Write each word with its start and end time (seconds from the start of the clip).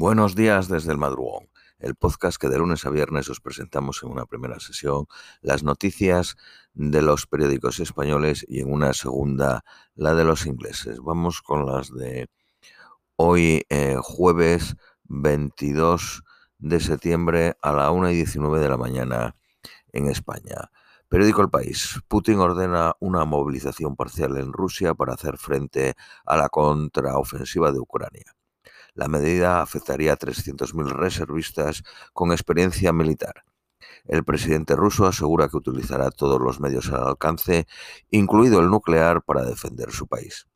Buenos 0.00 0.34
días 0.34 0.68
desde 0.68 0.92
el 0.92 0.96
madrugón, 0.96 1.50
el 1.78 1.94
podcast 1.94 2.40
que 2.40 2.48
de 2.48 2.56
lunes 2.56 2.86
a 2.86 2.90
viernes 2.90 3.28
os 3.28 3.42
presentamos 3.42 4.02
en 4.02 4.08
una 4.08 4.24
primera 4.24 4.58
sesión 4.58 5.04
las 5.42 5.62
noticias 5.62 6.38
de 6.72 7.02
los 7.02 7.26
periódicos 7.26 7.80
españoles 7.80 8.42
y 8.48 8.60
en 8.60 8.72
una 8.72 8.94
segunda 8.94 9.62
la 9.94 10.14
de 10.14 10.24
los 10.24 10.46
ingleses. 10.46 11.00
Vamos 11.00 11.42
con 11.42 11.66
las 11.66 11.92
de 11.92 12.30
hoy 13.16 13.66
eh, 13.68 13.98
jueves 14.00 14.74
22 15.04 16.22
de 16.56 16.80
septiembre 16.80 17.58
a 17.60 17.72
la 17.72 17.90
1 17.90 18.08
y 18.08 18.14
19 18.14 18.58
de 18.58 18.68
la 18.70 18.78
mañana 18.78 19.36
en 19.92 20.06
España. 20.06 20.70
Periódico 21.10 21.42
El 21.42 21.50
País. 21.50 22.00
Putin 22.08 22.38
ordena 22.38 22.94
una 23.00 23.26
movilización 23.26 23.96
parcial 23.96 24.38
en 24.38 24.54
Rusia 24.54 24.94
para 24.94 25.12
hacer 25.12 25.36
frente 25.36 25.92
a 26.24 26.38
la 26.38 26.48
contraofensiva 26.48 27.70
de 27.70 27.80
Ucrania. 27.80 28.34
La 28.94 29.08
medida 29.08 29.62
afectaría 29.62 30.12
a 30.12 30.18
300.000 30.18 30.88
reservistas 30.90 31.82
con 32.12 32.32
experiencia 32.32 32.92
militar. 32.92 33.44
El 34.04 34.24
presidente 34.24 34.76
ruso 34.76 35.06
asegura 35.06 35.48
que 35.48 35.56
utilizará 35.56 36.10
todos 36.10 36.40
los 36.40 36.60
medios 36.60 36.90
al 36.90 37.06
alcance, 37.06 37.66
incluido 38.10 38.60
el 38.60 38.70
nuclear, 38.70 39.22
para 39.22 39.44
defender 39.44 39.92
su 39.92 40.06
país. 40.06 40.46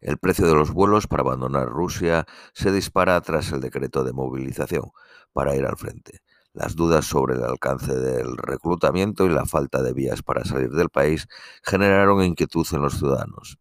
El 0.00 0.18
precio 0.18 0.46
de 0.46 0.54
los 0.54 0.72
vuelos 0.72 1.06
para 1.06 1.22
abandonar 1.22 1.68
Rusia 1.68 2.26
se 2.52 2.70
dispara 2.70 3.20
tras 3.20 3.50
el 3.52 3.60
decreto 3.60 4.04
de 4.04 4.12
movilización 4.12 4.90
para 5.32 5.56
ir 5.56 5.64
al 5.64 5.76
frente. 5.76 6.20
Las 6.52 6.74
dudas 6.74 7.04
sobre 7.04 7.34
el 7.34 7.44
alcance 7.44 7.94
del 7.94 8.36
reclutamiento 8.36 9.26
y 9.26 9.30
la 9.30 9.44
falta 9.44 9.82
de 9.82 9.92
vías 9.92 10.22
para 10.22 10.44
salir 10.44 10.70
del 10.70 10.88
país 10.88 11.28
generaron 11.62 12.22
inquietud 12.22 12.66
en 12.72 12.82
los 12.82 12.98
ciudadanos. 12.98 13.58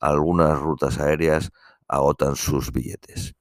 Algunas 0.00 0.58
rutas 0.58 0.98
aéreas 0.98 1.50
agotan 1.88 2.36
sus 2.36 2.72
billetes. 2.72 3.34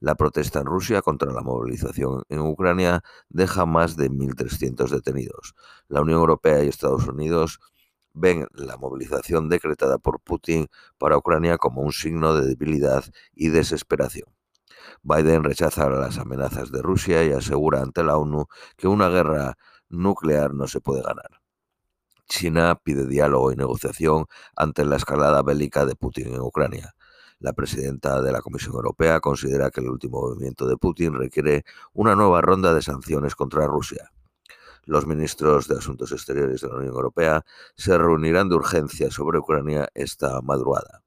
La 0.00 0.14
protesta 0.14 0.60
en 0.60 0.66
Rusia 0.66 1.02
contra 1.02 1.32
la 1.32 1.42
movilización 1.42 2.22
en 2.28 2.40
Ucrania 2.40 3.02
deja 3.28 3.66
más 3.66 3.96
de 3.96 4.10
1.300 4.10 4.88
detenidos. 4.90 5.54
La 5.88 6.02
Unión 6.02 6.20
Europea 6.20 6.62
y 6.62 6.68
Estados 6.68 7.06
Unidos 7.08 7.58
ven 8.12 8.46
la 8.52 8.76
movilización 8.76 9.48
decretada 9.48 9.98
por 9.98 10.20
Putin 10.20 10.68
para 10.98 11.16
Ucrania 11.16 11.58
como 11.58 11.82
un 11.82 11.92
signo 11.92 12.34
de 12.34 12.46
debilidad 12.46 13.04
y 13.34 13.48
desesperación. 13.48 14.28
Biden 15.02 15.44
rechaza 15.44 15.88
las 15.88 16.18
amenazas 16.18 16.70
de 16.70 16.82
Rusia 16.82 17.24
y 17.24 17.32
asegura 17.32 17.82
ante 17.82 18.02
la 18.02 18.16
ONU 18.16 18.46
que 18.76 18.88
una 18.88 19.08
guerra 19.08 19.56
nuclear 19.88 20.54
no 20.54 20.66
se 20.66 20.80
puede 20.80 21.02
ganar. 21.02 21.40
China 22.28 22.78
pide 22.82 23.06
diálogo 23.06 23.52
y 23.52 23.56
negociación 23.56 24.26
ante 24.54 24.84
la 24.84 24.96
escalada 24.96 25.42
bélica 25.42 25.86
de 25.86 25.96
Putin 25.96 26.34
en 26.34 26.40
Ucrania. 26.40 26.94
La 27.40 27.52
presidenta 27.52 28.20
de 28.20 28.32
la 28.32 28.40
Comisión 28.40 28.74
Europea 28.74 29.20
considera 29.20 29.70
que 29.70 29.80
el 29.80 29.88
último 29.88 30.20
movimiento 30.22 30.66
de 30.66 30.76
Putin 30.76 31.14
requiere 31.14 31.64
una 31.92 32.16
nueva 32.16 32.40
ronda 32.40 32.74
de 32.74 32.82
sanciones 32.82 33.36
contra 33.36 33.68
Rusia. 33.68 34.10
Los 34.84 35.06
ministros 35.06 35.68
de 35.68 35.76
Asuntos 35.76 36.10
Exteriores 36.10 36.62
de 36.62 36.68
la 36.68 36.74
Unión 36.74 36.94
Europea 36.94 37.44
se 37.76 37.96
reunirán 37.96 38.48
de 38.48 38.56
urgencia 38.56 39.12
sobre 39.12 39.38
Ucrania 39.38 39.88
esta 39.94 40.40
madrugada. 40.40 41.04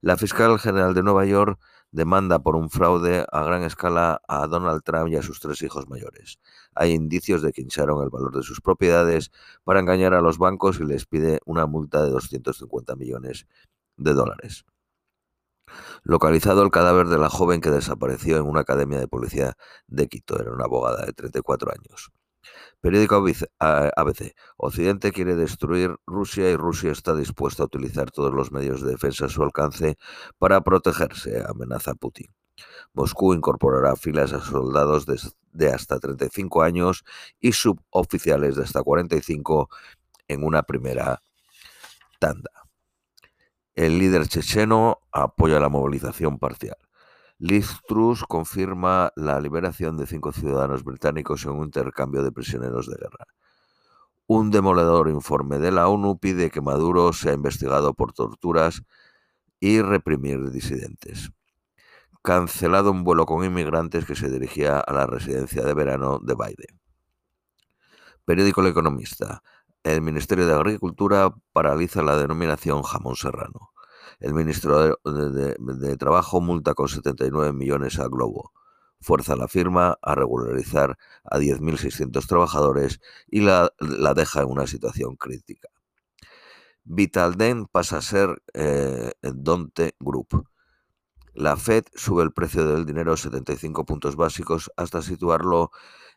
La 0.00 0.16
fiscal 0.16 0.56
general 0.60 0.94
de 0.94 1.02
Nueva 1.02 1.26
York 1.26 1.58
demanda 1.90 2.38
por 2.38 2.54
un 2.54 2.70
fraude 2.70 3.26
a 3.32 3.42
gran 3.42 3.64
escala 3.64 4.22
a 4.28 4.46
Donald 4.46 4.84
Trump 4.84 5.08
y 5.08 5.16
a 5.16 5.22
sus 5.22 5.40
tres 5.40 5.60
hijos 5.62 5.88
mayores. 5.88 6.38
Hay 6.76 6.92
indicios 6.92 7.42
de 7.42 7.52
que 7.52 7.62
hincharon 7.62 8.04
el 8.04 8.10
valor 8.10 8.36
de 8.36 8.44
sus 8.44 8.60
propiedades 8.60 9.32
para 9.64 9.80
engañar 9.80 10.14
a 10.14 10.20
los 10.20 10.38
bancos 10.38 10.78
y 10.78 10.84
les 10.84 11.06
pide 11.06 11.40
una 11.44 11.66
multa 11.66 12.04
de 12.04 12.10
250 12.10 12.94
millones 12.94 13.48
de 13.96 14.14
dólares 14.14 14.64
localizado 16.02 16.62
el 16.62 16.70
cadáver 16.70 17.08
de 17.08 17.18
la 17.18 17.28
joven 17.28 17.60
que 17.60 17.70
desapareció 17.70 18.36
en 18.36 18.46
una 18.46 18.60
academia 18.60 18.98
de 18.98 19.08
policía 19.08 19.54
de 19.86 20.08
Quito. 20.08 20.40
Era 20.40 20.52
una 20.52 20.64
abogada 20.64 21.04
de 21.06 21.12
34 21.12 21.72
años. 21.72 22.10
Periódico 22.80 23.16
ABC. 23.16 24.34
Occidente 24.56 25.12
quiere 25.12 25.36
destruir 25.36 25.96
Rusia 26.06 26.50
y 26.50 26.56
Rusia 26.56 26.92
está 26.92 27.14
dispuesta 27.14 27.62
a 27.62 27.66
utilizar 27.66 28.10
todos 28.10 28.32
los 28.32 28.52
medios 28.52 28.80
de 28.80 28.92
defensa 28.92 29.26
a 29.26 29.28
su 29.28 29.42
alcance 29.42 29.98
para 30.38 30.62
protegerse, 30.62 31.44
amenaza 31.46 31.94
Putin. 31.94 32.28
Moscú 32.92 33.34
incorporará 33.34 33.96
filas 33.96 34.32
a 34.32 34.40
soldados 34.40 35.06
de, 35.06 35.20
de 35.52 35.68
hasta 35.68 35.98
35 35.98 36.62
años 36.62 37.04
y 37.38 37.52
suboficiales 37.52 38.56
de 38.56 38.64
hasta 38.64 38.82
45 38.82 39.68
en 40.28 40.44
una 40.44 40.62
primera 40.62 41.22
tanda. 42.18 42.59
El 43.74 43.98
líder 43.98 44.26
checheno 44.26 44.98
apoya 45.12 45.60
la 45.60 45.68
movilización 45.68 46.38
parcial. 46.38 46.76
Liz 47.38 47.78
Truss 47.86 48.24
confirma 48.24 49.12
la 49.16 49.40
liberación 49.40 49.96
de 49.96 50.06
cinco 50.06 50.32
ciudadanos 50.32 50.84
británicos 50.84 51.44
en 51.44 51.52
un 51.52 51.64
intercambio 51.64 52.22
de 52.22 52.32
prisioneros 52.32 52.86
de 52.86 52.96
guerra. 52.96 53.26
Un 54.26 54.50
demoledor 54.50 55.08
informe 55.08 55.58
de 55.58 55.72
la 55.72 55.88
ONU 55.88 56.18
pide 56.18 56.50
que 56.50 56.60
Maduro 56.60 57.12
sea 57.12 57.32
investigado 57.32 57.94
por 57.94 58.12
torturas 58.12 58.82
y 59.58 59.80
reprimir 59.80 60.50
disidentes. 60.50 61.30
Cancelado 62.22 62.90
un 62.90 63.04
vuelo 63.04 63.24
con 63.24 63.44
inmigrantes 63.44 64.04
que 64.04 64.16
se 64.16 64.28
dirigía 64.28 64.78
a 64.78 64.92
la 64.92 65.06
residencia 65.06 65.62
de 65.62 65.74
verano 65.74 66.18
de 66.22 66.34
Biden. 66.34 66.80
Periódico 68.24 68.60
El 68.60 68.68
Economista. 68.68 69.42
El 69.82 70.02
Ministerio 70.02 70.46
de 70.46 70.52
Agricultura 70.52 71.34
paraliza 71.54 72.02
la 72.02 72.18
denominación 72.18 72.82
jamón 72.82 73.16
serrano. 73.16 73.70
El 74.18 74.34
ministro 74.34 74.98
de, 75.04 75.96
Trabajo 75.96 76.42
multa 76.42 76.74
con 76.74 76.88
79 76.88 77.54
millones 77.54 77.98
a 77.98 78.06
Globo. 78.08 78.52
Fuerza 79.00 79.36
la 79.36 79.48
firma 79.48 79.96
a 80.02 80.14
regularizar 80.14 80.98
a 81.24 81.38
10.600 81.38 82.26
trabajadores 82.26 83.00
y 83.26 83.40
la, 83.40 83.72
deja 84.14 84.42
en 84.42 84.48
una 84.48 84.66
situación 84.66 85.16
crítica. 85.16 85.68
Vitalden 86.84 87.64
pasa 87.64 87.98
a 87.98 88.02
ser 88.02 88.42
eh, 88.52 89.12
Donte 89.22 89.94
Group. 89.98 90.46
La 91.32 91.56
Fed 91.56 91.84
sube 91.94 92.22
el 92.22 92.32
precio 92.32 92.66
del 92.66 92.84
dinero 92.84 93.16
75 93.16 93.86
puntos 93.86 94.16
básicos 94.16 94.70
hasta 94.76 95.00
situarlo 95.00 95.70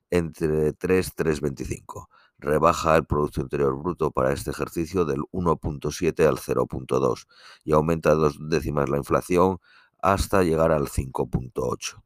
entre 0.09 0.73
3 0.73 1.07
y 1.07 1.12
3,25 1.23 2.07
rebaja 2.43 2.95
el 2.95 3.05
Producto 3.05 3.41
Interior 3.41 3.75
Bruto 3.75 4.11
para 4.11 4.33
este 4.33 4.51
ejercicio 4.51 5.05
del 5.05 5.21
1.7 5.31 6.27
al 6.27 6.37
0.2 6.37 7.25
y 7.63 7.73
aumenta 7.73 8.13
dos 8.13 8.37
décimas 8.39 8.89
la 8.89 8.97
inflación 8.97 9.59
hasta 10.01 10.43
llegar 10.43 10.71
al 10.71 10.87
5.8. 10.87 12.03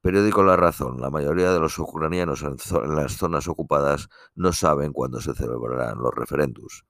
Periódico 0.00 0.42
La 0.42 0.56
Razón. 0.56 1.00
La 1.00 1.10
mayoría 1.10 1.52
de 1.52 1.60
los 1.60 1.78
ucranianos 1.78 2.42
en 2.42 2.56
las 2.94 3.12
zonas 3.16 3.48
ocupadas 3.48 4.08
no 4.34 4.52
saben 4.52 4.92
cuándo 4.92 5.20
se 5.20 5.34
celebrarán 5.34 5.98
los 5.98 6.14
referéndums. 6.14 6.84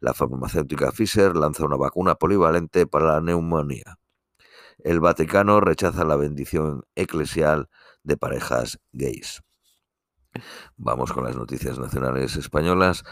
La 0.00 0.14
farmacéutica 0.14 0.90
Pfizer 0.90 1.36
lanza 1.36 1.64
una 1.64 1.76
vacuna 1.76 2.14
polivalente 2.14 2.86
para 2.86 3.14
la 3.14 3.20
neumonía. 3.20 3.98
El 4.78 5.00
Vaticano 5.00 5.60
rechaza 5.60 6.04
la 6.04 6.16
bendición 6.16 6.84
eclesial 6.94 7.68
de 8.04 8.16
parejas 8.16 8.78
gays. 8.92 9.42
Vamos 10.76 11.12
con 11.12 11.24
las 11.24 11.36
noticias 11.36 11.78
nacionales 11.78 12.36
españolas. 12.36 13.04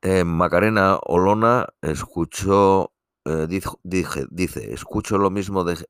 Eh, 0.00 0.24
Macarena 0.24 0.98
Olona 1.04 1.68
escuchó, 1.80 2.92
eh, 3.24 3.46
dije, 3.48 4.26
dice, 4.30 4.72
escucho 4.72 5.18
lo 5.18 5.30
mismo 5.30 5.64
de, 5.64 5.84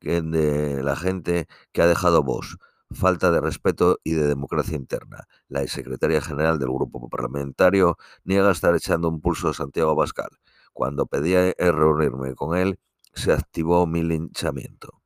de 0.00 0.82
la 0.82 0.96
gente 0.96 1.46
que 1.72 1.82
ha 1.82 1.86
dejado 1.86 2.22
voz 2.22 2.58
falta 2.90 3.30
de 3.30 3.40
respeto 3.40 3.98
y 4.04 4.12
de 4.12 4.26
democracia 4.26 4.76
interna. 4.76 5.26
La 5.48 5.66
secretaria 5.66 6.20
general 6.20 6.58
del 6.58 6.68
grupo 6.68 7.08
parlamentario 7.08 7.96
niega 8.24 8.50
estar 8.50 8.74
echando 8.74 9.08
un 9.08 9.20
pulso 9.20 9.48
a 9.48 9.54
Santiago 9.54 9.90
Abascal. 9.90 10.30
Cuando 10.72 11.06
pedía 11.06 11.52
reunirme 11.58 12.34
con 12.34 12.56
él, 12.56 12.78
se 13.12 13.32
activó 13.32 13.86
mi 13.86 14.02
linchamiento. 14.02 15.03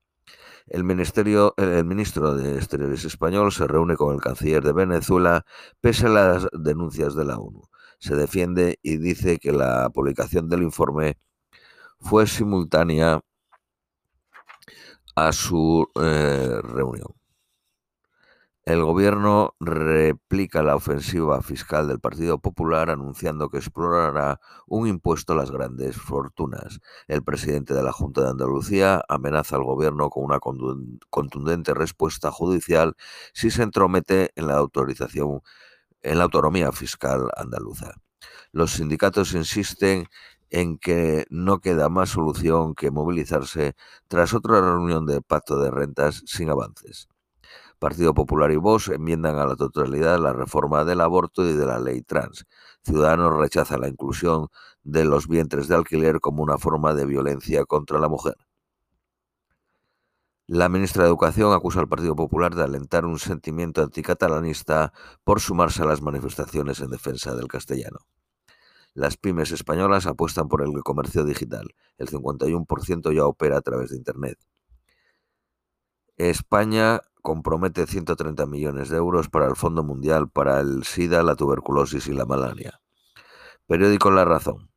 El, 0.71 0.85
ministerio, 0.85 1.55
el 1.57 1.85
ministro 1.85 2.35
de 2.35 2.57
Exteriores 2.57 3.05
español 3.05 3.53
se 3.53 3.67
reúne 3.67 3.97
con 3.97 4.15
el 4.15 4.21
canciller 4.21 4.63
de 4.63 4.73
Venezuela 4.73 5.45
pese 5.81 6.07
a 6.07 6.11
las 6.11 6.47
denuncias 6.53 7.15
de 7.15 7.25
la 7.25 7.39
ONU. 7.39 7.63
Se 7.99 8.15
defiende 8.15 8.79
y 8.83 8.99
dice 8.99 9.39
que 9.39 9.53
la 9.53 9.91
publicación 9.91 10.49
del 10.49 10.63
informe 10.63 11.19
fue 12.01 12.27
simultánea 12.27 13.21
a 15.17 15.33
su 15.33 15.89
eh, 16.01 16.61
reunión. 16.63 17.09
El 18.65 18.85
gobierno 18.85 19.55
la 20.55 20.75
ofensiva 20.75 21.41
fiscal 21.43 21.87
del 21.89 22.01
Partido 22.01 22.39
Popular 22.41 22.91
anunciando 22.91 23.49
que 23.51 23.59
explorará 23.59 24.41
un 24.67 24.89
impuesto 24.89 25.33
a 25.33 25.37
las 25.37 25.51
grandes 25.51 25.97
fortunas. 25.97 26.81
El 27.07 27.23
presidente 27.23 27.75
de 27.75 27.83
la 27.83 27.93
Junta 27.93 28.23
de 28.23 28.31
Andalucía 28.31 29.03
amenaza 29.09 29.57
al 29.57 29.65
gobierno 29.65 30.11
con 30.11 30.25
una 30.25 30.41
contundente 31.11 31.75
respuesta 31.75 32.31
judicial 32.31 32.97
si 33.33 33.51
se 33.51 33.63
entromete 33.63 34.31
en 34.35 34.47
la 34.49 34.57
autorización 34.57 35.43
en 36.03 36.19
la 36.19 36.25
autonomía 36.25 36.73
fiscal 36.73 37.29
andaluza. 37.37 37.95
Los 38.53 38.73
sindicatos 38.73 39.35
insisten 39.35 40.07
en 40.51 40.79
que 40.79 41.27
no 41.31 41.61
queda 41.61 41.89
más 41.89 42.11
solución 42.11 42.75
que 42.75 42.91
movilizarse 42.91 43.75
tras 44.09 44.33
otra 44.33 44.61
reunión 44.61 45.07
de 45.07 45.21
pacto 45.21 45.59
de 45.61 45.71
rentas 45.71 46.23
sin 46.27 46.51
avances. 46.51 47.09
Partido 47.79 48.13
Popular 48.13 48.51
y 48.51 48.57
Vox 48.57 48.89
enmiendan 48.89 49.39
a 49.39 49.47
la 49.47 49.57
totalidad 49.57 50.19
la 50.19 50.33
reforma 50.33 50.85
del 50.85 51.01
aborto 51.01 51.49
y 51.49 51.53
de 51.53 51.67
la 51.67 51.79
ley 51.79 52.03
trans. 52.03 52.45
Ciudadanos 52.83 53.35
rechaza 53.35 53.79
la 53.79 53.89
inclusión 53.89 54.49
de 54.83 55.05
los 55.05 55.29
vientres 55.29 55.69
de 55.69 55.77
alquiler 55.77 56.21
como 56.21 56.43
una 56.43 56.59
forma 56.59 56.95
de 56.95 57.07
violencia 57.07 57.65
contra 57.65 57.99
la 57.99 58.09
mujer. 58.09 58.37
La 60.47 60.69
ministra 60.69 61.03
de 61.03 61.11
Educación 61.11 61.53
acusa 61.53 61.81
al 61.81 61.89
Partido 61.89 62.17
Popular 62.17 62.55
de 62.55 62.65
alentar 62.65 63.05
un 63.05 63.19
sentimiento 63.19 63.83
anticatalanista 63.83 64.93
por 65.23 65.41
sumarse 65.41 65.83
a 65.83 65.87
las 65.87 66.01
manifestaciones 66.01 66.81
en 66.81 66.91
defensa 66.91 67.35
del 67.35 67.49
castellano. 67.49 67.99
Las 68.95 69.17
pymes 69.17 69.53
españolas 69.53 70.07
apuestan 70.07 70.49
por 70.49 70.63
el 70.63 70.73
comercio 70.83 71.25
digital. 71.25 71.75
El 71.99 72.09
51% 72.09 73.15
ya 73.15 73.27
opera 73.27 73.59
a 73.59 73.61
través 73.61 73.91
de 73.91 73.97
Internet. 73.99 74.39
España 76.17 77.03
compromete 77.29 77.87
130 77.87 78.47
millones 78.47 78.89
de 78.89 78.97
euros 78.97 79.29
para 79.29 79.47
el 79.49 79.55
Fondo 79.55 79.85
Mundial 79.85 80.31
para 80.31 80.61
el 80.61 80.85
SIDA, 80.85 81.23
la 81.23 81.37
tuberculosis 81.37 82.07
y 82.07 82.15
la 82.15 82.25
malaria. 82.25 82.81
Periódico 83.67 84.11
La 84.11 84.25
Razón. 84.25 84.71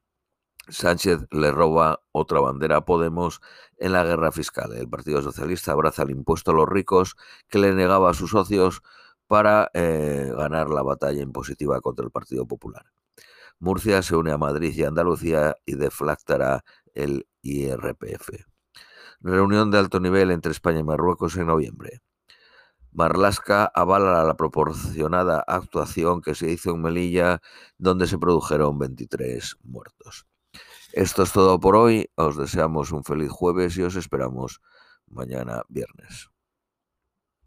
Sánchez 0.68 1.28
le 1.32 1.54
roba 1.54 2.02
otra 2.12 2.42
bandera 2.42 2.76
a 2.76 2.86
Podemos 2.86 3.40
en 3.78 3.94
la 3.94 4.04
guerra 4.04 4.34
fiscal. 4.34 4.74
El 4.74 4.90
Partido 4.90 5.22
Socialista 5.22 5.72
abraza 5.72 6.04
el 6.04 6.10
impuesto 6.10 6.52
a 6.52 6.54
los 6.54 6.68
ricos 6.68 7.16
que 7.48 7.58
le 7.58 7.74
negaba 7.74 8.10
a 8.10 8.14
sus 8.14 8.32
socios 8.32 8.82
para 9.28 9.72
eh, 9.74 10.30
ganar 10.36 10.70
la 10.70 10.84
batalla 10.84 11.22
impositiva 11.22 11.80
contra 11.80 12.04
el 12.04 12.12
Partido 12.12 12.46
Popular. 12.46 12.84
Murcia 13.60 14.02
se 14.02 14.18
une 14.18 14.34
a 14.34 14.38
Madrid 14.38 14.74
y 14.76 14.84
Andalucía 14.84 15.56
y 15.66 15.76
deflactará 15.76 16.66
el 16.94 17.26
IRPF. 17.44 18.46
Reunión 19.22 19.72
de 19.72 19.78
alto 19.78 20.02
nivel 20.02 20.32
entre 20.32 20.52
España 20.52 20.80
y 20.80 20.84
Marruecos 20.84 21.38
en 21.38 21.48
noviembre. 21.48 22.02
Marlasca 22.94 23.72
avala 23.74 24.24
la 24.24 24.36
proporcionada 24.36 25.44
actuación 25.48 26.22
que 26.22 26.36
se 26.36 26.52
hizo 26.52 26.72
en 26.72 26.82
Melilla, 26.82 27.42
donde 27.78 28.08
se 28.08 28.18
produjeron 28.18 28.78
23 28.78 29.58
muertos. 29.64 30.26
Esto 30.94 31.24
es 31.24 31.32
todo 31.32 31.60
por 31.60 31.76
hoy. 31.76 32.10
Os 32.16 32.36
deseamos 32.36 32.92
un 32.92 33.04
feliz 33.04 33.30
jueves 33.30 33.78
y 33.78 33.84
os 33.84 33.96
esperamos 33.96 34.62
mañana 35.08 35.64
viernes. 35.70 36.30